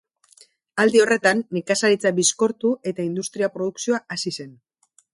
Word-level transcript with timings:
Aldi 0.83 1.01
horretan 1.03 1.43
nekazaritza 1.59 2.13
bizkortu 2.21 2.75
eta 2.93 3.09
industria 3.13 3.55
produkzioa 3.59 4.05
hazi 4.17 4.39
zen. 4.39 4.61